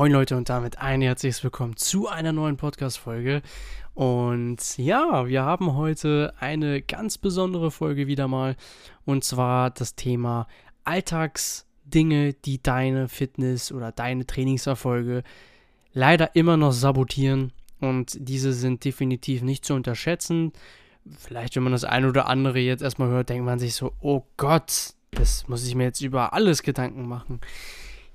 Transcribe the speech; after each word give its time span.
Moin 0.00 0.12
Leute 0.12 0.34
und 0.34 0.48
damit 0.48 0.78
ein 0.78 1.02
herzliches 1.02 1.44
Willkommen 1.44 1.76
zu 1.76 2.08
einer 2.08 2.32
neuen 2.32 2.56
Podcast-Folge. 2.56 3.42
Und 3.92 4.78
ja, 4.78 5.26
wir 5.26 5.42
haben 5.42 5.74
heute 5.74 6.32
eine 6.40 6.80
ganz 6.80 7.18
besondere 7.18 7.70
Folge 7.70 8.06
wieder 8.06 8.26
mal. 8.26 8.56
Und 9.04 9.24
zwar 9.24 9.68
das 9.68 9.96
Thema 9.96 10.46
Alltagsdinge, 10.84 12.32
die 12.32 12.62
deine 12.62 13.08
Fitness 13.08 13.72
oder 13.72 13.92
deine 13.92 14.26
Trainingserfolge 14.26 15.22
leider 15.92 16.34
immer 16.34 16.56
noch 16.56 16.72
sabotieren. 16.72 17.52
Und 17.78 18.16
diese 18.18 18.54
sind 18.54 18.86
definitiv 18.86 19.42
nicht 19.42 19.66
zu 19.66 19.74
unterschätzen. 19.74 20.54
Vielleicht, 21.18 21.56
wenn 21.56 21.62
man 21.62 21.72
das 21.72 21.84
ein 21.84 22.06
oder 22.06 22.26
andere 22.26 22.58
jetzt 22.58 22.82
erstmal 22.82 23.10
hört, 23.10 23.28
denkt 23.28 23.44
man 23.44 23.58
sich 23.58 23.74
so, 23.74 23.92
oh 24.00 24.22
Gott, 24.38 24.94
das 25.10 25.46
muss 25.46 25.68
ich 25.68 25.74
mir 25.74 25.84
jetzt 25.84 26.00
über 26.00 26.32
alles 26.32 26.62
Gedanken 26.62 27.06
machen. 27.06 27.40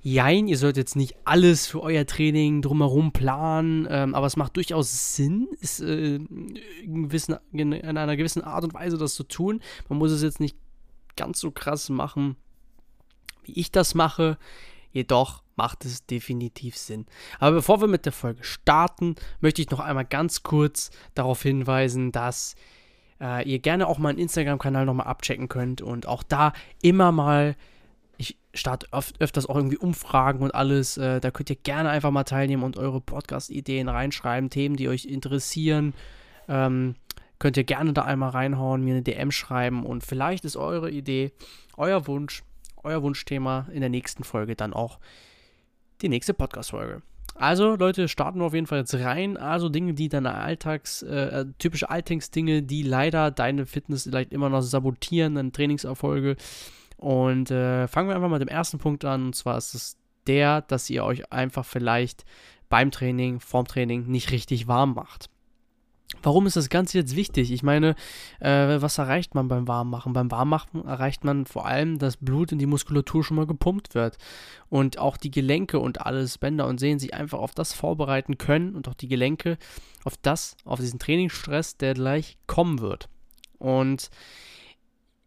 Jein, 0.08 0.46
ihr 0.46 0.56
sollt 0.56 0.76
jetzt 0.76 0.94
nicht 0.94 1.16
alles 1.24 1.66
für 1.66 1.82
euer 1.82 2.06
Training 2.06 2.62
drumherum 2.62 3.10
planen, 3.10 3.88
ähm, 3.90 4.14
aber 4.14 4.28
es 4.28 4.36
macht 4.36 4.54
durchaus 4.54 5.16
Sinn, 5.16 5.48
ist, 5.60 5.80
äh, 5.80 6.14
in, 6.14 7.08
gewissen, 7.08 7.34
in, 7.50 7.74
einer 7.74 8.16
gewissen 8.16 8.44
Art 8.44 8.62
und 8.62 8.72
Weise 8.72 8.98
das 8.98 9.16
zu 9.16 9.24
tun. 9.24 9.60
Man 9.88 9.98
muss 9.98 10.12
es 10.12 10.22
jetzt 10.22 10.38
nicht 10.38 10.56
ganz 11.16 11.40
so 11.40 11.50
krass 11.50 11.88
machen, 11.88 12.36
wie 13.42 13.58
ich 13.58 13.72
das 13.72 13.96
mache. 13.96 14.38
Jedoch 14.92 15.42
macht 15.56 15.84
es 15.84 16.06
definitiv 16.06 16.76
Sinn. 16.76 17.06
Aber 17.40 17.56
bevor 17.56 17.80
wir 17.80 17.88
mit 17.88 18.04
der 18.04 18.12
Folge 18.12 18.44
starten, 18.44 19.16
möchte 19.40 19.60
ich 19.60 19.70
noch 19.70 19.80
einmal 19.80 20.04
ganz 20.04 20.44
kurz 20.44 20.92
darauf 21.16 21.42
hinweisen, 21.42 22.12
dass 22.12 22.54
äh, 23.20 23.44
ihr 23.50 23.58
gerne 23.58 23.88
auch 23.88 23.98
meinen 23.98 24.18
Instagram-Kanal 24.18 24.86
nochmal 24.86 25.08
abchecken 25.08 25.48
könnt 25.48 25.82
und 25.82 26.06
auch 26.06 26.22
da 26.22 26.52
immer 26.80 27.10
mal 27.10 27.56
ich 28.18 28.38
starte 28.54 28.86
öf 28.92 29.12
öfters 29.18 29.46
auch 29.46 29.56
irgendwie 29.56 29.76
Umfragen 29.76 30.42
und 30.42 30.54
alles. 30.54 30.96
Äh, 30.96 31.20
da 31.20 31.30
könnt 31.30 31.50
ihr 31.50 31.56
gerne 31.56 31.90
einfach 31.90 32.10
mal 32.10 32.24
teilnehmen 32.24 32.62
und 32.62 32.76
eure 32.76 33.00
Podcast-Ideen 33.00 33.88
reinschreiben, 33.88 34.50
Themen, 34.50 34.76
die 34.76 34.88
euch 34.88 35.04
interessieren. 35.04 35.94
Ähm, 36.48 36.94
könnt 37.38 37.56
ihr 37.56 37.64
gerne 37.64 37.92
da 37.92 38.02
einmal 38.02 38.30
reinhauen, 38.30 38.82
mir 38.82 38.94
eine 38.94 39.02
DM 39.02 39.30
schreiben 39.30 39.84
und 39.84 40.04
vielleicht 40.04 40.44
ist 40.44 40.56
eure 40.56 40.90
Idee, 40.90 41.32
euer 41.76 42.06
Wunsch, 42.06 42.42
euer 42.82 43.02
Wunschthema 43.02 43.66
in 43.72 43.80
der 43.80 43.90
nächsten 43.90 44.24
Folge 44.24 44.56
dann 44.56 44.72
auch 44.72 44.98
die 46.00 46.08
nächste 46.08 46.34
Podcast-Folge. 46.34 47.02
Also, 47.38 47.74
Leute, 47.74 48.08
starten 48.08 48.38
wir 48.38 48.46
auf 48.46 48.54
jeden 48.54 48.66
Fall 48.66 48.78
jetzt 48.78 48.94
rein. 48.94 49.36
Also 49.36 49.68
Dinge, 49.68 49.92
die 49.92 50.08
deine 50.08 50.34
Alltags, 50.34 51.02
äh, 51.02 51.44
typische 51.58 51.90
Alltagsdinge, 51.90 52.62
die 52.62 52.82
leider 52.82 53.30
deine 53.30 53.66
Fitness 53.66 54.04
vielleicht 54.04 54.32
immer 54.32 54.48
noch 54.48 54.62
sabotieren, 54.62 55.34
deine 55.34 55.52
Trainingserfolge. 55.52 56.36
Und 56.96 57.50
äh, 57.50 57.88
fangen 57.88 58.08
wir 58.08 58.16
einfach 58.16 58.28
mal 58.28 58.38
mit 58.38 58.48
dem 58.48 58.54
ersten 58.54 58.78
Punkt 58.78 59.04
an. 59.04 59.26
Und 59.26 59.36
zwar 59.36 59.58
ist 59.58 59.74
es 59.74 59.96
der, 60.26 60.62
dass 60.62 60.90
ihr 60.90 61.04
euch 61.04 61.32
einfach 61.32 61.64
vielleicht 61.64 62.24
beim 62.68 62.90
Training, 62.90 63.40
vorm 63.40 63.66
Training 63.66 64.06
nicht 64.06 64.32
richtig 64.32 64.66
warm 64.66 64.94
macht. 64.94 65.30
Warum 66.22 66.46
ist 66.46 66.56
das 66.56 66.68
Ganze 66.68 66.98
jetzt 66.98 67.16
wichtig? 67.16 67.52
Ich 67.52 67.62
meine, 67.62 67.96
äh, 68.40 68.80
was 68.80 68.98
erreicht 68.98 69.34
man 69.34 69.48
beim 69.48 69.66
Warmmachen? 69.66 70.12
Beim 70.12 70.30
Warmmachen 70.30 70.84
erreicht 70.84 71.24
man 71.24 71.46
vor 71.46 71.66
allem, 71.66 71.98
dass 71.98 72.16
Blut 72.16 72.52
in 72.52 72.58
die 72.58 72.66
Muskulatur 72.66 73.24
schon 73.24 73.36
mal 73.36 73.46
gepumpt 73.46 73.94
wird 73.94 74.16
und 74.68 74.98
auch 74.98 75.16
die 75.16 75.32
Gelenke 75.32 75.80
und 75.80 76.00
alles, 76.00 76.38
Bänder 76.38 76.68
und 76.68 76.78
Sehnen 76.78 77.00
sich 77.00 77.14
einfach 77.14 77.38
auf 77.38 77.54
das 77.54 77.72
vorbereiten 77.72 78.38
können 78.38 78.76
und 78.76 78.88
auch 78.88 78.94
die 78.94 79.08
Gelenke 79.08 79.58
auf 80.04 80.16
das, 80.22 80.56
auf 80.64 80.78
diesen 80.78 81.00
Trainingsstress, 81.00 81.76
der 81.76 81.94
gleich 81.94 82.38
kommen 82.46 82.80
wird. 82.80 83.08
Und 83.58 84.10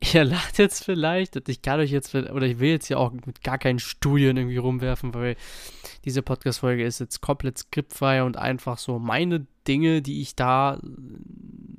ihr 0.01 0.23
lacht 0.23 0.57
jetzt 0.57 0.83
vielleicht 0.83 1.35
ich 1.49 1.61
kann 1.61 1.79
euch 1.79 1.91
jetzt, 1.91 2.15
oder 2.15 2.45
ich 2.45 2.59
will 2.59 2.69
jetzt 2.69 2.89
ja 2.89 2.97
auch 2.97 3.11
mit 3.11 3.43
gar 3.43 3.57
keinen 3.57 3.79
Studien 3.79 4.37
irgendwie 4.37 4.57
rumwerfen, 4.57 5.13
weil 5.13 5.35
diese 6.05 6.21
Podcast-Folge 6.21 6.83
ist 6.83 6.99
jetzt 6.99 7.21
komplett 7.21 7.57
skriptfrei 7.57 8.23
und 8.23 8.37
einfach 8.37 8.77
so 8.77 8.99
meine 8.99 9.45
Dinge, 9.67 10.01
die 10.01 10.21
ich 10.21 10.35
da 10.35 10.79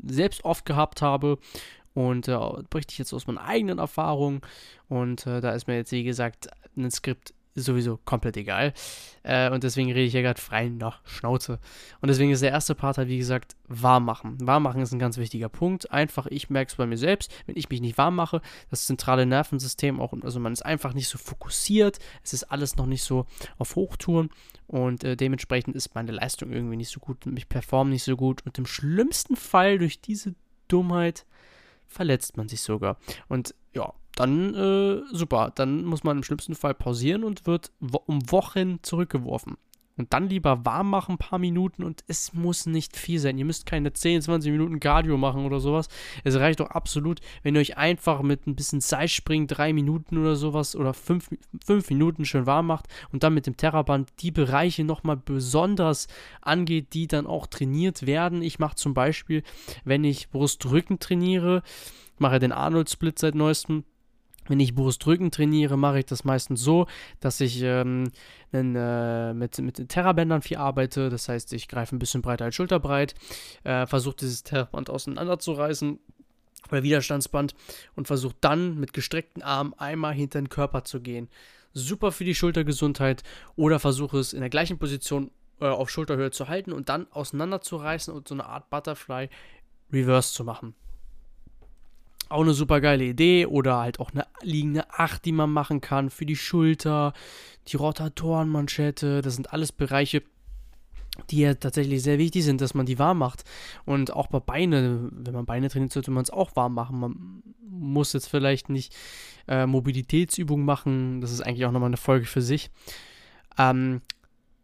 selbst 0.05 0.45
oft 0.45 0.65
gehabt 0.67 1.03
habe. 1.03 1.39
Und 1.93 2.29
äh, 2.29 2.39
berichte 2.71 2.93
ich 2.93 2.99
jetzt 2.99 3.13
aus 3.13 3.27
meinen 3.27 3.39
eigenen 3.39 3.79
Erfahrungen. 3.79 4.43
Und 4.89 5.27
äh, 5.27 5.41
da 5.41 5.51
ist 5.51 5.67
mir 5.67 5.75
jetzt, 5.75 5.91
wie 5.91 6.05
gesagt, 6.05 6.49
ein 6.77 6.91
Skript 6.91 7.35
sowieso 7.65 7.99
komplett 8.05 8.37
egal. 8.37 8.73
Äh, 9.23 9.51
und 9.51 9.65
deswegen 9.65 9.89
rede 9.89 10.03
ich 10.03 10.13
ja 10.13 10.23
gerade 10.23 10.41
frei 10.41 10.69
nach 10.69 11.01
Schnauze. 11.05 11.59
Und 12.01 12.09
deswegen 12.09 12.31
ist 12.31 12.43
der 12.43 12.51
erste 12.51 12.75
Part 12.75 12.99
halt, 12.99 13.09
wie 13.09 13.19
gesagt, 13.19 13.57
warm 13.69 14.05
machen. 14.05 14.37
Warm 14.41 14.63
machen 14.63 14.81
ist 14.81 14.93
ein 14.93 14.99
ganz 14.99 15.19
wichtiger 15.19 15.49
Punkt. 15.49 15.91
Einfach, 15.91 16.27
ich 16.27 16.51
merke 16.51 16.71
es 16.71 16.77
bei 16.77 16.87
mir 16.87 16.97
selbst, 16.97 17.33
wenn 17.47 17.57
ich 17.57 17.69
mich 17.69 17.81
nicht 17.81 17.99
warm 17.99 18.17
mache, 18.17 18.41
das 18.71 18.87
zentrale 18.87 19.27
Nervensystem 19.27 20.01
auch, 20.01 20.13
also 20.23 20.41
man 20.41 20.53
ist 20.53 20.65
einfach 20.65 20.95
nicht 20.95 21.09
so 21.09 21.19
fokussiert, 21.19 21.99
es 22.23 22.33
ist 22.33 22.45
alles 22.45 22.77
noch 22.77 22.87
nicht 22.87 23.03
so 23.03 23.27
auf 23.59 23.77
Hochtouren 23.77 24.31
und 24.67 25.05
äh, 25.05 25.17
dementsprechend 25.17 25.77
ist 25.77 25.95
meine 25.95 26.13
Leistung 26.13 26.51
irgendwie 26.53 26.77
nicht 26.77 26.91
so 26.91 27.01
gut 27.01 27.27
und 27.27 27.37
ich 27.37 27.49
performe 27.49 27.91
nicht 27.91 28.05
so 28.05 28.17
gut 28.17 28.45
und 28.47 28.57
im 28.59 28.67
schlimmsten 28.67 29.37
Fall 29.37 29.79
durch 29.79 30.01
diese 30.01 30.35
Dummheit 30.69 31.27
verletzt 31.87 32.37
man 32.37 32.49
sich 32.49 32.63
sogar. 32.63 32.97
Und 33.29 33.55
ja, 33.75 33.93
dann 34.21 34.55
äh, 34.55 35.03
super. 35.13 35.53
Dann 35.55 35.85
muss 35.85 36.05
man 36.05 36.19
im 36.19 36.23
schlimmsten 36.23 36.55
Fall 36.55 36.75
pausieren 36.75 37.25
und 37.25 37.47
wird 37.47 37.73
wo 37.81 38.03
um 38.07 38.31
Wochen 38.31 38.79
zurückgeworfen. 38.83 39.57
Und 40.01 40.15
dann 40.15 40.31
lieber 40.31 40.65
warm 40.65 40.89
machen, 40.89 41.17
ein 41.17 41.19
paar 41.19 41.39
Minuten 41.39 41.85
und 41.85 42.05
es 42.07 42.33
muss 42.33 42.65
nicht 42.65 42.97
viel 42.97 43.19
sein. 43.19 43.37
Ihr 43.37 43.45
müsst 43.45 43.67
keine 43.67 43.93
10, 43.93 44.23
20 44.23 44.51
Minuten 44.51 44.81
Cardio 44.81 45.19
machen 45.19 45.45
oder 45.45 45.61
sowas. 45.61 45.89
Es 46.25 46.37
reicht 46.37 46.61
doch 46.61 46.71
absolut, 46.71 47.21
wenn 47.43 47.55
ihr 47.55 47.61
euch 47.61 47.77
einfach 47.77 48.23
mit 48.23 48.47
ein 48.47 48.57
bisschen 48.57 48.81
Seilspringen, 48.81 49.47
drei 49.47 49.75
Minuten 49.75 50.17
oder 50.17 50.37
sowas 50.37 50.75
oder 50.75 50.95
fünf, 50.95 51.29
fünf 51.63 51.91
Minuten 51.91 52.25
schön 52.25 52.47
warm 52.47 52.69
macht 52.69 52.87
und 53.13 53.25
dann 53.25 53.35
mit 53.35 53.47
dem 53.47 53.59
Terraband 53.59 54.09
die 54.21 54.31
Bereiche 54.31 54.85
nochmal 54.85 55.19
besonders 55.19 56.09
angeht, 56.41 56.95
die 56.95 57.07
dann 57.07 57.27
auch 57.27 57.47
trainiert 57.47 58.07
werden. 58.07 58.41
Ich 58.41 58.59
mache 58.59 58.77
zum 58.77 58.95
Beispiel, 58.95 59.43
wenn 59.85 60.05
ich 60.05 60.31
Brust-Rücken 60.31 60.99
trainiere, 60.99 61.63
mache 62.17 62.39
den 62.39 62.53
Arnold-Split 62.53 63.19
seit 63.19 63.35
neuestem 63.35 63.85
wenn 64.49 64.61
ich 64.61 64.75
Brustdrücken 64.75 65.31
trainiere, 65.31 65.77
mache 65.77 66.01
ich 66.01 66.07
das 66.07 66.25
meistens 66.25 66.61
so, 66.61 66.87
dass 67.21 67.41
ich 67.41 67.63
ähm, 67.63 68.11
einen, 68.53 68.75
äh, 68.77 69.35
mit, 69.35 69.59
mit 69.59 69.89
Terrabändern 69.89 70.43
viel 70.43 70.57
arbeite. 70.57 71.09
Das 71.09 71.29
heißt, 71.29 71.53
ich 71.53 71.69
greife 71.69 71.95
ein 71.95 71.99
bisschen 71.99 72.23
breiter 72.23 72.47
als 72.47 72.55
schulterbreit, 72.55 73.15
äh, 73.65 73.87
versuche 73.87 74.17
dieses 74.17 74.43
Terraband 74.43 74.91
auseinanderzureißen 74.91 75.99
oder 76.71 76.83
Widerstandsband 76.83 77.55
und 77.95 78.07
versuche 78.07 78.35
dann 78.41 78.79
mit 78.79 78.93
gestreckten 78.93 79.43
Armen 79.43 79.75
einmal 79.75 80.15
hinter 80.15 80.41
den 80.41 80.49
Körper 80.49 80.85
zu 80.85 81.01
gehen. 81.01 81.29
Super 81.73 82.11
für 82.11 82.25
die 82.25 82.35
Schultergesundheit 82.35 83.23
oder 83.57 83.79
versuche 83.79 84.19
es 84.19 84.33
in 84.33 84.41
der 84.41 84.51
gleichen 84.51 84.79
Position 84.79 85.31
äh, 85.61 85.67
auf 85.67 85.91
Schulterhöhe 85.91 86.31
zu 86.31 86.49
halten 86.49 86.73
und 86.73 86.89
dann 86.89 87.07
auseinanderzureißen 87.13 88.13
und 88.13 88.27
so 88.27 88.35
eine 88.35 88.47
Art 88.47 88.71
Butterfly 88.71 89.29
Reverse 89.93 90.33
zu 90.33 90.45
machen. 90.45 90.75
Auch 92.31 92.43
eine 92.43 92.55
super 92.55 92.81
geile 92.81 93.05
Idee 93.05 93.47
oder 93.47 93.79
halt 93.79 94.01
auch 94.01 94.13
eine 94.13 94.27
liegende 94.41 94.89
Acht, 94.91 95.25
die 95.25 95.33
man 95.33 95.51
machen 95.51 95.81
kann 95.81 96.11
für 96.11 96.25
die 96.25 96.37
Schulter, 96.37 97.13
die 97.69 97.77
Rotatorenmanschette. 97.77 99.21
Das 99.21 99.35
sind 99.35 99.53
alles 99.53 99.73
Bereiche, 99.73 100.23
die 101.29 101.41
ja 101.41 101.55
tatsächlich 101.55 102.03
sehr 102.03 102.19
wichtig 102.19 102.45
sind, 102.45 102.61
dass 102.61 102.73
man 102.73 102.87
die 102.87 102.99
warm 102.99 103.19
macht. 103.19 103.45
Und 103.85 104.13
auch 104.13 104.29
bei 104.29 104.39
Beine, 104.39 105.09
wenn 105.11 105.35
man 105.35 105.45
Beine 105.45 105.69
trainiert, 105.69 105.93
sollte 105.93 106.13
man 106.13 106.23
es 106.23 106.31
auch 106.31 106.55
warm 106.57 106.75
machen. 106.75 107.01
Man 107.01 107.43
muss 107.69 108.13
jetzt 108.13 108.29
vielleicht 108.29 108.69
nicht 108.69 108.95
äh, 109.49 109.67
Mobilitätsübungen 109.67 110.65
machen. 110.65 111.21
Das 111.21 111.33
ist 111.33 111.41
eigentlich 111.41 111.67
auch 111.67 111.73
nochmal 111.73 111.89
eine 111.89 111.97
Folge 111.97 112.27
für 112.27 112.43
sich. 112.43 112.71
Ähm, 113.59 114.03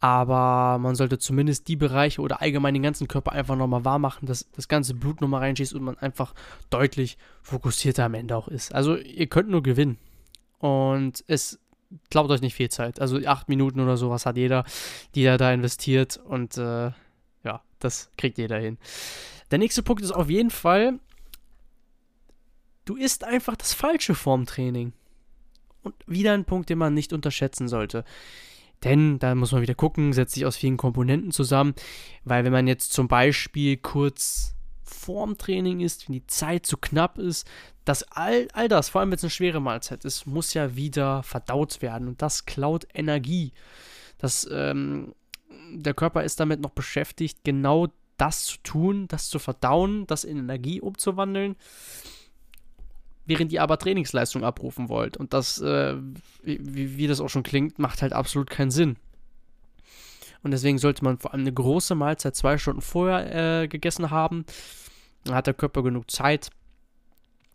aber 0.06 0.78
man 0.78 0.94
sollte 0.94 1.18
zumindest 1.18 1.66
die 1.66 1.74
Bereiche 1.74 2.20
oder 2.20 2.40
allgemein 2.40 2.74
den 2.74 2.84
ganzen 2.84 3.08
Körper 3.08 3.32
einfach 3.32 3.56
nochmal 3.56 3.84
warm 3.84 4.02
machen, 4.02 4.26
dass 4.26 4.48
das 4.52 4.68
ganze 4.68 4.94
Blut 4.94 5.20
nochmal 5.20 5.40
reinschießt 5.40 5.74
und 5.74 5.82
man 5.82 5.98
einfach 5.98 6.32
deutlich 6.70 7.18
fokussierter 7.42 8.04
am 8.04 8.14
Ende 8.14 8.36
auch 8.36 8.46
ist. 8.46 8.72
Also 8.72 8.96
ihr 8.96 9.26
könnt 9.26 9.48
nur 9.48 9.64
gewinnen. 9.64 9.98
Und 10.60 11.24
es 11.26 11.58
glaubt 12.08 12.30
euch 12.30 12.40
nicht 12.40 12.54
viel 12.54 12.68
Zeit. 12.68 13.00
Also 13.00 13.18
acht 13.26 13.48
Minuten 13.48 13.80
oder 13.80 13.96
sowas 13.96 14.26
hat 14.26 14.36
jeder, 14.36 14.64
die 15.16 15.24
da, 15.24 15.38
da 15.38 15.52
investiert. 15.52 16.18
Und 16.18 16.56
äh, 16.56 16.92
ja, 17.42 17.62
das 17.80 18.12
kriegt 18.16 18.38
jeder 18.38 18.58
hin. 18.60 18.78
Der 19.50 19.58
nächste 19.58 19.82
Punkt 19.82 20.04
ist 20.04 20.12
auf 20.12 20.30
jeden 20.30 20.50
Fall, 20.50 21.00
du 22.84 22.94
isst 22.94 23.24
einfach 23.24 23.56
das 23.56 23.72
Falsche 23.72 24.14
vorm 24.14 24.46
Training. 24.46 24.92
Und 25.82 25.96
wieder 26.06 26.32
ein 26.32 26.44
Punkt, 26.44 26.70
den 26.70 26.78
man 26.78 26.94
nicht 26.94 27.12
unterschätzen 27.12 27.66
sollte. 27.66 28.04
Denn 28.88 29.18
da 29.18 29.34
muss 29.34 29.52
man 29.52 29.62
wieder 29.62 29.74
gucken, 29.74 30.12
setzt 30.12 30.34
sich 30.34 30.46
aus 30.46 30.56
vielen 30.56 30.76
Komponenten 30.76 31.32
zusammen. 31.32 31.74
Weil 32.24 32.44
wenn 32.44 32.52
man 32.52 32.66
jetzt 32.66 32.92
zum 32.92 33.08
Beispiel 33.08 33.76
kurz 33.76 34.54
vorm 34.82 35.36
Training 35.36 35.80
ist, 35.80 36.08
wenn 36.08 36.14
die 36.14 36.26
Zeit 36.26 36.66
zu 36.66 36.76
knapp 36.76 37.18
ist, 37.18 37.46
dass 37.84 38.04
all, 38.04 38.48
all 38.52 38.68
das, 38.68 38.88
vor 38.88 39.00
allem 39.00 39.10
wenn 39.10 39.16
es 39.16 39.24
eine 39.24 39.30
schwere 39.30 39.60
Mahlzeit 39.60 40.04
ist, 40.04 40.26
muss 40.26 40.54
ja 40.54 40.76
wieder 40.76 41.22
verdaut 41.22 41.82
werden. 41.82 42.08
Und 42.08 42.22
das 42.22 42.46
klaut 42.46 42.86
Energie. 42.94 43.52
Das, 44.18 44.48
ähm, 44.50 45.14
der 45.72 45.94
Körper 45.94 46.22
ist 46.24 46.40
damit 46.40 46.60
noch 46.60 46.70
beschäftigt, 46.70 47.44
genau 47.44 47.88
das 48.16 48.44
zu 48.44 48.58
tun, 48.62 49.08
das 49.08 49.28
zu 49.28 49.38
verdauen, 49.38 50.06
das 50.06 50.24
in 50.24 50.38
Energie 50.38 50.80
umzuwandeln 50.80 51.56
während 53.26 53.52
ihr 53.52 53.62
aber 53.62 53.78
Trainingsleistung 53.78 54.44
abrufen 54.44 54.88
wollt. 54.88 55.16
Und 55.16 55.32
das, 55.32 55.60
äh, 55.60 55.96
wie, 56.42 56.96
wie 56.96 57.06
das 57.06 57.20
auch 57.20 57.28
schon 57.28 57.42
klingt, 57.42 57.78
macht 57.78 58.02
halt 58.02 58.12
absolut 58.12 58.48
keinen 58.48 58.70
Sinn. 58.70 58.96
Und 60.42 60.52
deswegen 60.52 60.78
sollte 60.78 61.04
man 61.04 61.18
vor 61.18 61.32
allem 61.32 61.42
eine 61.42 61.52
große 61.52 61.94
Mahlzeit 61.94 62.36
zwei 62.36 62.56
Stunden 62.56 62.80
vorher 62.80 63.62
äh, 63.62 63.68
gegessen 63.68 64.10
haben. 64.10 64.44
Dann 65.24 65.34
hat 65.34 65.46
der 65.48 65.54
Körper 65.54 65.82
genug 65.82 66.10
Zeit. 66.10 66.50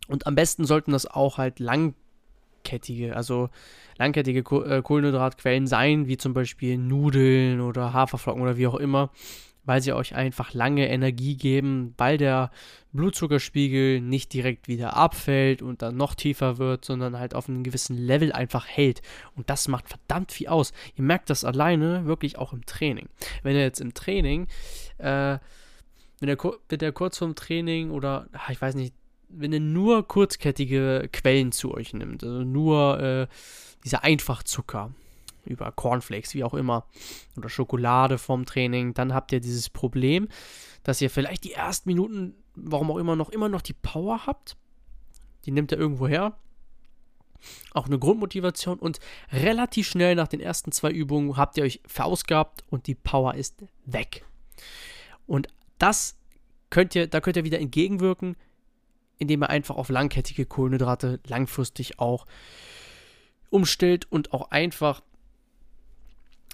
Und 0.08 0.26
am 0.26 0.34
besten 0.34 0.64
sollten 0.64 0.92
das 0.92 1.06
auch 1.06 1.38
halt 1.38 1.58
langkettige, 1.58 3.16
also 3.16 3.48
langkettige 3.96 4.40
äh, 4.40 4.82
Kohlenhydratquellen 4.82 5.66
sein, 5.66 6.06
wie 6.06 6.18
zum 6.18 6.34
Beispiel 6.34 6.76
Nudeln 6.76 7.60
oder 7.60 7.94
Haferflocken 7.94 8.42
oder 8.42 8.58
wie 8.58 8.66
auch 8.66 8.74
immer 8.74 9.10
weil 9.64 9.80
sie 9.80 9.92
euch 9.92 10.14
einfach 10.14 10.54
lange 10.54 10.88
Energie 10.88 11.36
geben, 11.36 11.94
weil 11.96 12.18
der 12.18 12.50
Blutzuckerspiegel 12.92 14.00
nicht 14.00 14.32
direkt 14.32 14.68
wieder 14.68 14.96
abfällt 14.96 15.62
und 15.62 15.82
dann 15.82 15.96
noch 15.96 16.14
tiefer 16.14 16.58
wird, 16.58 16.84
sondern 16.84 17.18
halt 17.18 17.34
auf 17.34 17.48
einem 17.48 17.62
gewissen 17.62 17.96
Level 17.96 18.32
einfach 18.32 18.66
hält. 18.66 19.02
Und 19.36 19.50
das 19.50 19.68
macht 19.68 19.88
verdammt 19.88 20.32
viel 20.32 20.48
aus. 20.48 20.72
Ihr 20.96 21.04
merkt 21.04 21.30
das 21.30 21.44
alleine 21.44 22.06
wirklich 22.06 22.38
auch 22.38 22.52
im 22.52 22.66
Training. 22.66 23.08
Wenn 23.42 23.54
ihr 23.54 23.62
jetzt 23.62 23.80
im 23.80 23.94
Training, 23.94 24.48
äh, 24.98 25.38
wenn 26.20 26.28
ihr, 26.28 26.38
wenn 26.68 26.80
ihr 26.80 26.92
kurz 26.92 27.18
vorm 27.18 27.34
Training 27.34 27.90
oder, 27.90 28.28
ich 28.50 28.60
weiß 28.60 28.74
nicht, 28.74 28.94
wenn 29.28 29.52
ihr 29.52 29.60
nur 29.60 30.06
kurzkettige 30.06 31.08
Quellen 31.12 31.52
zu 31.52 31.72
euch 31.72 31.94
nimmt, 31.94 32.22
also 32.22 32.44
nur 32.44 33.00
äh, 33.00 33.26
dieser 33.84 34.04
Einfachzucker, 34.04 34.92
über 35.44 35.70
Cornflakes, 35.72 36.34
wie 36.34 36.44
auch 36.44 36.54
immer, 36.54 36.86
oder 37.36 37.48
Schokolade 37.48 38.18
vom 38.18 38.46
Training, 38.46 38.94
dann 38.94 39.14
habt 39.14 39.32
ihr 39.32 39.40
dieses 39.40 39.70
Problem, 39.70 40.28
dass 40.82 41.00
ihr 41.00 41.10
vielleicht 41.10 41.44
die 41.44 41.52
ersten 41.52 41.88
Minuten, 41.88 42.34
warum 42.54 42.90
auch 42.90 42.98
immer, 42.98 43.16
noch 43.16 43.30
immer 43.30 43.48
noch 43.48 43.62
die 43.62 43.74
Power 43.74 44.26
habt. 44.26 44.56
Die 45.44 45.50
nimmt 45.50 45.72
ihr 45.72 45.78
irgendwo 45.78 46.06
her. 46.06 46.36
Auch 47.72 47.86
eine 47.86 47.98
Grundmotivation 47.98 48.78
und 48.78 49.00
relativ 49.32 49.88
schnell 49.88 50.14
nach 50.14 50.28
den 50.28 50.40
ersten 50.40 50.70
zwei 50.70 50.90
Übungen 50.90 51.36
habt 51.36 51.56
ihr 51.56 51.64
euch 51.64 51.80
verausgabt 51.86 52.64
und 52.70 52.86
die 52.86 52.94
Power 52.94 53.34
ist 53.34 53.64
weg. 53.84 54.24
Und 55.26 55.48
das 55.78 56.16
könnt 56.70 56.94
ihr, 56.94 57.08
da 57.08 57.20
könnt 57.20 57.36
ihr 57.36 57.44
wieder 57.44 57.58
entgegenwirken, 57.58 58.36
indem 59.18 59.42
ihr 59.42 59.50
einfach 59.50 59.76
auf 59.76 59.88
langkettige 59.88 60.46
Kohlenhydrate 60.46 61.20
langfristig 61.26 61.98
auch 61.98 62.26
umstellt 63.50 64.10
und 64.10 64.32
auch 64.32 64.50
einfach 64.50 65.02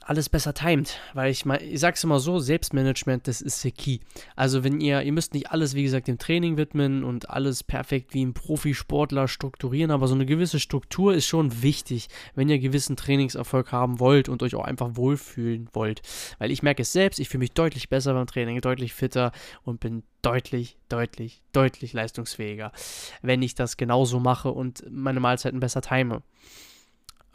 alles 0.08 0.31
besser 0.31 0.55
timet, 0.55 0.99
weil 1.12 1.31
ich 1.31 1.44
mal, 1.44 1.60
ich 1.62 1.81
sag's 1.81 2.02
immer 2.02 2.19
so, 2.19 2.38
Selbstmanagement, 2.38 3.28
das 3.28 3.43
ist 3.43 3.62
der 3.62 3.72
Key. 3.72 3.99
Also 4.37 4.64
wenn 4.64 4.81
ihr, 4.81 5.02
ihr 5.02 5.12
müsst 5.12 5.34
nicht 5.34 5.50
alles, 5.50 5.75
wie 5.75 5.82
gesagt, 5.82 6.08
dem 6.08 6.16
Training 6.16 6.56
widmen 6.56 7.05
und 7.05 7.28
alles 7.28 7.62
perfekt 7.62 8.14
wie 8.14 8.25
ein 8.25 8.32
Profisportler 8.32 9.28
strukturieren, 9.28 9.90
aber 9.90 10.08
so 10.08 10.14
eine 10.14 10.25
gewisse 10.25 10.60
Struktur 10.60 11.12
ist 11.12 11.26
schon 11.26 11.62
wichtig, 11.62 12.08
wenn 12.34 12.49
ihr 12.49 12.58
gewissen 12.58 12.96
Trainingserfolg 12.96 13.70
haben 13.70 14.00
wollt 14.00 14.31
und 14.31 14.43
euch 14.43 14.55
auch 14.55 14.64
einfach 14.64 14.96
wohlfühlen 14.96 15.69
wollt. 15.75 16.00
Weil 16.38 16.52
ich 16.52 16.62
merke 16.62 16.82
es 16.82 16.93
selbst, 16.93 17.20
ich 17.20 17.28
fühle 17.28 17.40
mich 17.40 17.52
deutlich 17.52 17.90
besser 17.90 18.14
beim 18.14 18.26
Training, 18.26 18.62
deutlich 18.62 18.94
fitter 18.94 19.31
und 19.62 19.78
bin 19.78 20.04
deutlich, 20.22 20.78
deutlich, 20.88 21.43
deutlich 21.52 21.93
leistungsfähiger, 21.93 22.72
wenn 23.20 23.43
ich 23.43 23.54
das 23.54 23.76
genauso 23.76 24.20
mache 24.20 24.52
und 24.52 24.82
meine 24.90 25.20
Mahlzeiten 25.20 25.61
besser 25.61 25.82
time. 25.82 26.22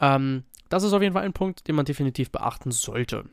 Ähm, 0.04 0.44
das 0.68 0.82
ist 0.82 0.92
auf 0.92 1.02
jeden 1.02 1.14
Fall 1.14 1.24
ein 1.24 1.32
Punkt, 1.32 1.68
den 1.68 1.76
man 1.76 1.84
definitiv 1.84 2.30
beachten 2.30 2.70
sollte. 2.70 3.24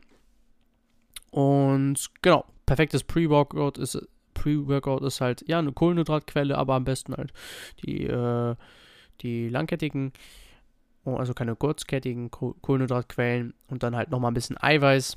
Und 1.30 2.10
genau, 2.20 2.44
perfektes 2.66 3.04
Pre-Workout 3.04 3.78
ist 3.78 3.98
Pre-Workout 4.34 5.02
ist 5.02 5.20
halt 5.20 5.46
ja 5.46 5.58
eine 5.58 5.72
Kohlenhydratquelle, 5.72 6.56
aber 6.56 6.74
am 6.74 6.84
besten 6.84 7.14
halt 7.14 7.32
die, 7.84 8.04
äh, 8.06 8.56
die 9.20 9.48
langkettigen, 9.48 10.12
oh, 11.04 11.16
also 11.16 11.34
keine 11.34 11.54
kurzkettigen 11.54 12.30
Kohlenhydratquellen 12.30 13.54
und 13.68 13.82
dann 13.82 13.94
halt 13.94 14.10
nochmal 14.10 14.30
ein 14.30 14.34
bisschen 14.34 14.56
Eiweiß, 14.60 15.16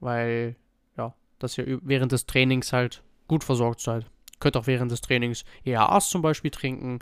weil 0.00 0.56
ja, 0.96 1.14
dass 1.38 1.58
ihr 1.58 1.80
während 1.82 2.12
des 2.12 2.26
Trainings 2.26 2.72
halt 2.72 3.02
gut 3.26 3.44
versorgt 3.44 3.80
seid. 3.80 4.06
Könnt 4.40 4.56
auch 4.56 4.66
während 4.66 4.92
des 4.92 5.00
Trainings 5.00 5.44
EAAs 5.64 6.10
zum 6.10 6.22
Beispiel 6.22 6.50
trinken 6.50 6.98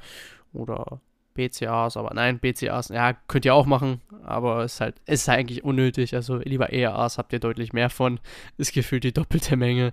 oder 0.52 1.00
BCAs, 1.34 1.96
aber 1.96 2.12
nein, 2.14 2.38
BCAs, 2.38 2.88
ja, 2.88 3.14
könnt 3.28 3.44
ihr 3.44 3.54
auch 3.54 3.66
machen, 3.66 4.00
aber 4.24 4.64
es 4.64 4.74
ist 4.74 4.80
halt, 4.80 4.96
ist 5.06 5.28
halt 5.28 5.40
eigentlich 5.40 5.64
unnötig. 5.64 6.14
Also 6.14 6.36
lieber 6.38 6.72
EAAs 6.72 7.18
habt 7.18 7.32
ihr 7.32 7.40
deutlich 7.40 7.72
mehr 7.72 7.90
von. 7.90 8.20
Ist 8.58 8.72
gefühlt 8.72 9.04
die 9.04 9.12
doppelte 9.12 9.56
Menge. 9.56 9.92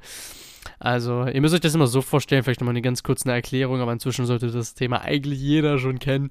Also, 0.79 1.25
ihr 1.25 1.41
müsst 1.41 1.53
euch 1.53 1.61
das 1.61 1.75
immer 1.75 1.87
so 1.87 2.01
vorstellen, 2.01 2.43
vielleicht 2.43 2.61
nochmal 2.61 2.73
eine 2.73 2.81
ganz 2.81 3.03
kurze 3.03 3.31
Erklärung, 3.31 3.81
aber 3.81 3.93
inzwischen 3.93 4.25
sollte 4.25 4.51
das 4.51 4.73
Thema 4.73 5.01
eigentlich 5.01 5.39
jeder 5.39 5.77
schon 5.77 5.99
kennen 5.99 6.29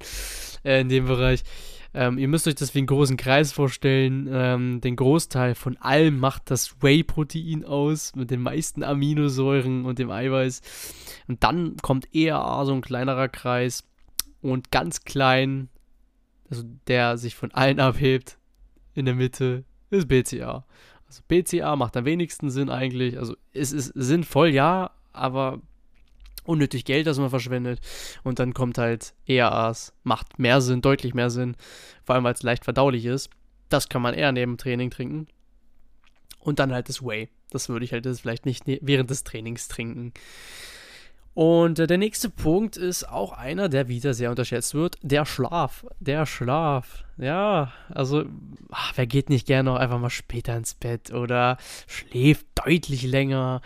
äh, 0.64 0.80
in 0.80 0.88
dem 0.88 1.06
Bereich. 1.06 1.44
Ähm, 1.94 2.18
ihr 2.18 2.28
müsst 2.28 2.46
euch 2.46 2.54
das 2.54 2.74
wie 2.74 2.78
einen 2.78 2.86
großen 2.86 3.16
Kreis 3.16 3.52
vorstellen. 3.52 4.28
Ähm, 4.30 4.80
den 4.80 4.96
Großteil 4.96 5.54
von 5.54 5.76
allem 5.78 6.18
macht 6.18 6.50
das 6.50 6.82
Whey-Protein 6.82 7.64
aus, 7.64 8.14
mit 8.14 8.30
den 8.30 8.42
meisten 8.42 8.82
Aminosäuren 8.82 9.84
und 9.84 9.98
dem 9.98 10.10
Eiweiß. 10.10 10.60
Und 11.28 11.42
dann 11.42 11.76
kommt 11.80 12.14
EAA, 12.14 12.66
so 12.66 12.74
ein 12.74 12.82
kleinerer 12.82 13.28
Kreis 13.28 13.84
und 14.42 14.70
ganz 14.70 15.04
klein, 15.04 15.68
also 16.50 16.64
der 16.86 17.18
sich 17.18 17.34
von 17.34 17.52
allen 17.52 17.80
abhebt, 17.80 18.38
in 18.94 19.04
der 19.04 19.14
Mitte, 19.14 19.64
ist 19.90 20.08
BCA. 20.08 20.64
Also 21.06 21.22
BCA 21.26 21.76
macht 21.76 21.96
am 21.96 22.04
wenigsten 22.04 22.50
Sinn 22.50 22.68
eigentlich. 22.68 23.18
Also 23.18 23.36
es 23.52 23.72
ist 23.72 23.92
sinnvoll, 23.94 24.48
ja, 24.48 24.90
aber 25.12 25.60
unnötig 26.44 26.84
Geld, 26.84 27.06
das 27.06 27.18
man 27.18 27.30
verschwendet. 27.30 27.80
Und 28.24 28.38
dann 28.38 28.54
kommt 28.54 28.78
halt 28.78 29.14
EAAs, 29.26 29.92
macht 30.02 30.38
mehr 30.38 30.60
Sinn, 30.60 30.80
deutlich 30.80 31.14
mehr 31.14 31.30
Sinn, 31.30 31.56
vor 32.04 32.14
allem 32.14 32.24
weil 32.24 32.34
es 32.34 32.42
leicht 32.42 32.64
verdaulich 32.64 33.04
ist. 33.04 33.30
Das 33.68 33.88
kann 33.88 34.02
man 34.02 34.14
eher 34.14 34.32
neben 34.32 34.56
Training 34.56 34.90
trinken. 34.90 35.28
Und 36.40 36.58
dann 36.58 36.72
halt 36.72 36.88
das 36.88 37.02
Whey. 37.02 37.28
Das 37.50 37.68
würde 37.68 37.84
ich 37.84 37.92
halt 37.92 38.06
das 38.06 38.20
vielleicht 38.20 38.46
nicht 38.46 38.66
ne-, 38.66 38.80
während 38.82 39.10
des 39.10 39.24
Trainings 39.24 39.68
trinken. 39.68 40.12
Und 41.38 41.78
äh, 41.78 41.86
der 41.86 41.98
nächste 41.98 42.30
Punkt 42.30 42.76
ist 42.76 43.08
auch 43.08 43.30
einer, 43.30 43.68
der 43.68 43.86
wieder 43.86 44.12
sehr 44.12 44.30
unterschätzt 44.30 44.74
wird: 44.74 44.98
der 45.02 45.24
Schlaf. 45.24 45.86
Der 46.00 46.26
Schlaf. 46.26 47.04
Ja, 47.16 47.72
also, 47.90 48.24
ach, 48.72 48.94
wer 48.96 49.06
geht 49.06 49.30
nicht 49.30 49.46
gerne 49.46 49.70
noch 49.70 49.78
einfach 49.78 50.00
mal 50.00 50.10
später 50.10 50.56
ins 50.56 50.74
Bett 50.74 51.12
oder 51.12 51.56
schläft 51.86 52.44
deutlich 52.56 53.04
länger? 53.04 53.60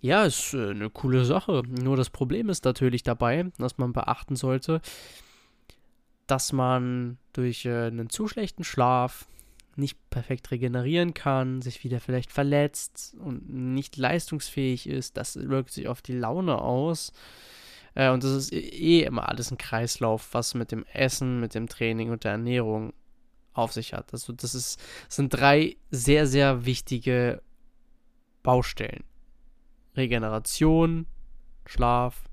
Ja, 0.00 0.24
ist 0.24 0.54
äh, 0.54 0.70
eine 0.70 0.88
coole 0.88 1.26
Sache. 1.26 1.62
Nur 1.68 1.98
das 1.98 2.08
Problem 2.08 2.48
ist 2.48 2.64
natürlich 2.64 3.02
dabei, 3.02 3.44
dass 3.58 3.76
man 3.76 3.92
beachten 3.92 4.34
sollte, 4.34 4.80
dass 6.26 6.54
man 6.54 7.18
durch 7.34 7.66
äh, 7.66 7.88
einen 7.88 8.08
zu 8.08 8.28
schlechten 8.28 8.64
Schlaf 8.64 9.26
nicht 9.80 9.98
perfekt 10.10 10.50
regenerieren 10.50 11.14
kann, 11.14 11.62
sich 11.62 11.82
wieder 11.82 12.00
vielleicht 12.00 12.30
verletzt 12.30 13.16
und 13.18 13.48
nicht 13.48 13.96
leistungsfähig 13.96 14.86
ist, 14.86 15.16
das 15.16 15.36
wirkt 15.36 15.72
sich 15.72 15.88
auf 15.88 16.02
die 16.02 16.16
Laune 16.16 16.58
aus. 16.58 17.12
Äh, 17.94 18.10
und 18.10 18.22
das 18.22 18.32
ist 18.32 18.52
eh 18.52 19.02
immer 19.02 19.28
alles 19.28 19.50
ein 19.50 19.58
Kreislauf, 19.58 20.28
was 20.32 20.54
mit 20.54 20.70
dem 20.70 20.84
Essen, 20.92 21.40
mit 21.40 21.54
dem 21.54 21.68
Training 21.68 22.10
und 22.10 22.24
der 22.24 22.32
Ernährung 22.32 22.92
auf 23.52 23.72
sich 23.72 23.92
hat. 23.92 24.12
Also 24.12 24.32
das 24.32 24.54
ist, 24.54 24.80
das 25.06 25.16
sind 25.16 25.30
drei 25.30 25.76
sehr, 25.90 26.26
sehr 26.26 26.64
wichtige 26.64 27.42
Baustellen. 28.42 29.04
Regeneration, 29.96 31.06
Schlaf, 31.66 32.24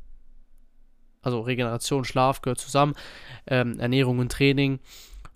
also 1.22 1.42
Regeneration, 1.42 2.06
Schlaf 2.06 2.42
gehört 2.42 2.60
zusammen, 2.60 2.94
ähm, 3.48 3.80
Ernährung 3.80 4.20
und 4.20 4.32
Training. 4.32 4.80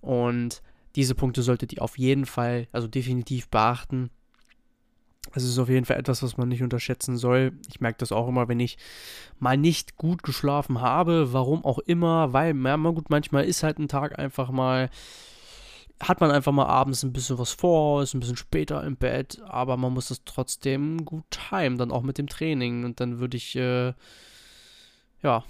Und 0.00 0.62
diese 0.96 1.14
Punkte 1.14 1.42
solltet 1.42 1.72
ihr 1.72 1.82
auf 1.82 1.98
jeden 1.98 2.26
Fall, 2.26 2.68
also 2.72 2.88
definitiv 2.88 3.48
beachten. 3.48 4.10
Es 5.34 5.44
ist 5.44 5.58
auf 5.58 5.68
jeden 5.68 5.86
Fall 5.86 5.98
etwas, 5.98 6.22
was 6.22 6.36
man 6.36 6.48
nicht 6.48 6.62
unterschätzen 6.62 7.16
soll. 7.16 7.52
Ich 7.70 7.80
merke 7.80 7.98
das 7.98 8.12
auch 8.12 8.28
immer, 8.28 8.48
wenn 8.48 8.60
ich 8.60 8.76
mal 9.38 9.56
nicht 9.56 9.96
gut 9.96 10.22
geschlafen 10.22 10.80
habe, 10.80 11.32
warum 11.32 11.64
auch 11.64 11.78
immer, 11.78 12.32
weil, 12.32 12.56
ja, 12.56 12.76
gut, 12.76 13.08
manchmal 13.08 13.44
ist 13.44 13.62
halt 13.62 13.78
ein 13.78 13.88
Tag 13.88 14.18
einfach 14.18 14.50
mal, 14.50 14.90
hat 16.00 16.20
man 16.20 16.32
einfach 16.32 16.52
mal 16.52 16.66
abends 16.66 17.02
ein 17.04 17.12
bisschen 17.12 17.38
was 17.38 17.52
vor, 17.52 18.02
ist 18.02 18.14
ein 18.14 18.20
bisschen 18.20 18.36
später 18.36 18.82
im 18.84 18.96
Bett, 18.96 19.40
aber 19.46 19.76
man 19.76 19.94
muss 19.94 20.08
das 20.08 20.24
trotzdem 20.24 21.04
gut 21.04 21.24
timen, 21.30 21.78
dann 21.78 21.92
auch 21.92 22.02
mit 22.02 22.18
dem 22.18 22.26
Training. 22.26 22.84
Und 22.84 23.00
dann 23.00 23.20
würde 23.20 23.36
ich, 23.36 23.54
äh, 23.56 23.94
ja, 25.22 25.44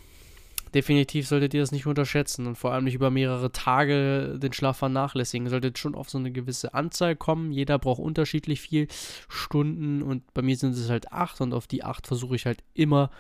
definitiv 0.75 1.29
solltet 1.29 1.55
ihr 1.55 1.61
das 1.61 1.73
nicht 1.73 1.87
unterschätzen 1.87 2.47
und 2.47 2.57
vor 2.57 2.73
allem 2.73 2.85
nicht 2.85 2.95
über 2.95 3.11
mehrere 3.11 3.53
Tage 3.53 4.39
den 4.39 4.53
Schlaf 4.53 4.79
vernachlässigen. 4.79 5.47
Ihr 5.47 5.51
solltet 5.51 5.79
schon 5.79 5.95
auf 5.95 6.11
so 6.11 6.19
eine 6.19 6.33
gewisse 6.33 6.75
Anzahl 6.75 7.17
kommen. 7.17 7.53
Jeder 7.53 7.79
braucht 7.79 8.01
unterschiedlich 8.01 8.61
viel 8.61 8.89
Stunden 9.29 10.03
und 10.03 10.33
bei 10.35 10.43
mir 10.43 10.57
sind 10.57 10.73
es 10.73 10.91
halt 10.91 11.13
acht 11.13 11.41
und 11.41 11.55
auf 11.55 11.67
die 11.67 11.85
acht 11.85 12.07
versuche 12.07 12.37
ich 12.37 12.47
halt 12.47 12.63
immer 12.75 13.11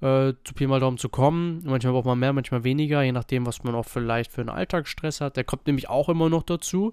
äh, 0.00 0.32
zu 0.44 0.54
Pi 0.54 0.66
mal 0.66 0.80
Daumen 0.80 0.98
zu 0.98 1.08
kommen. 1.08 1.62
Manchmal 1.64 1.92
braucht 1.92 2.06
man 2.06 2.18
mehr, 2.18 2.32
manchmal 2.32 2.64
weniger, 2.64 3.02
je 3.02 3.12
nachdem, 3.12 3.46
was 3.46 3.62
man 3.62 3.74
auch 3.74 3.86
vielleicht 3.86 4.32
für 4.32 4.40
einen 4.40 4.50
Alltagsstress 4.50 5.20
hat. 5.20 5.36
Der 5.36 5.44
kommt 5.44 5.66
nämlich 5.66 5.88
auch 5.88 6.08
immer 6.08 6.28
noch 6.30 6.42
dazu 6.42 6.92